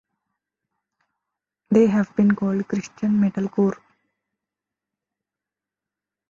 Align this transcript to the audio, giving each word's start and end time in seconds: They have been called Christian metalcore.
They 1.69 1.85
have 1.85 2.15
been 2.15 2.33
called 2.35 2.67
Christian 2.67 3.21
metalcore. 3.21 3.77